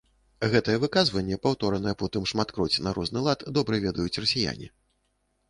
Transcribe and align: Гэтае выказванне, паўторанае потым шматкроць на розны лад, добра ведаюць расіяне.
Гэтае 0.53 0.77
выказванне, 0.83 1.37
паўторанае 1.43 1.93
потым 2.01 2.23
шматкроць 2.33 2.81
на 2.87 2.95
розны 2.99 3.19
лад, 3.29 3.45
добра 3.59 3.83
ведаюць 3.87 4.21
расіяне. 4.27 4.67